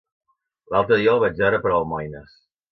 [0.75, 2.37] L'altre dia el vaig veure per Almoines.